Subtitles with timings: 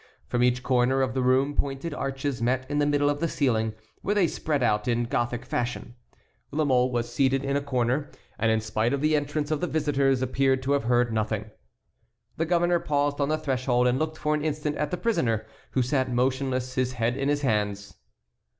[0.25, 3.75] From each corner of the room pointed arches met in the middle of the ceiling,
[4.01, 5.93] where they spread out in Gothic fashion.
[6.49, 8.09] La Mole was seated in a corner,
[8.39, 11.51] and, in spite of the entrance of the visitors, appeared to have heard nothing.
[12.37, 15.83] The governor paused on the threshold and looked for an instant at the prisoner, who
[15.83, 17.93] sat motionless, his head in his hands.